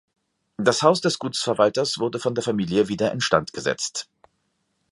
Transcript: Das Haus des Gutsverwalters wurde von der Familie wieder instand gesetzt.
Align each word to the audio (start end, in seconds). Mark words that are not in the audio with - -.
Das 0.57 0.81
Haus 0.81 1.01
des 1.01 1.19
Gutsverwalters 1.19 1.99
wurde 1.99 2.17
von 2.17 2.33
der 2.33 2.43
Familie 2.43 2.87
wieder 2.87 3.11
instand 3.11 3.53
gesetzt. 3.53 4.09